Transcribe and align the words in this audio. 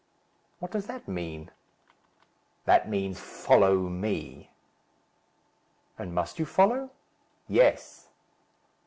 "What 0.57 0.71
does 0.71 0.87
that 0.87 1.07
mean?" 1.07 1.51
"That 2.65 2.89
means, 2.89 3.19
follow 3.19 3.77
me." 3.81 4.49
"And 5.95 6.11
must 6.15 6.39
you 6.39 6.45
follow?" 6.47 6.89
"Yes." 7.47 8.07